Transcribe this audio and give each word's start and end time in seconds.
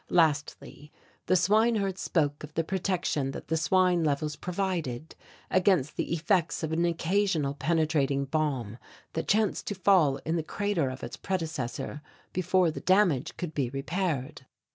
Lastly 0.09 0.91
the 1.27 1.35
Swineherd 1.35 1.95
spoke 1.99 2.43
of 2.43 2.55
the 2.55 2.63
protection 2.63 3.29
that 3.33 3.49
the 3.49 3.55
swine 3.55 4.03
levels 4.03 4.35
provided 4.35 5.13
against 5.51 5.95
the 5.95 6.11
effects 6.13 6.63
of 6.63 6.71
an 6.71 6.85
occasional 6.85 7.53
penetrating 7.53 8.25
bomb 8.25 8.79
that 9.13 9.27
chanced 9.27 9.67
to 9.67 9.75
fall 9.75 10.17
in 10.25 10.37
the 10.37 10.43
crater 10.43 10.89
of 10.89 11.03
its 11.03 11.17
predecessor 11.17 12.01
before 12.33 12.71
the 12.71 12.81
damage 12.81 13.37
could 13.37 13.53
be 13.53 13.69
repaired. 13.69 14.47